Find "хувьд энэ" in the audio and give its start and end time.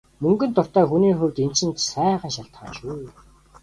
1.19-1.55